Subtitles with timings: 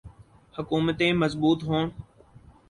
[0.55, 1.83] حکومتیں مضبوط ہوں۔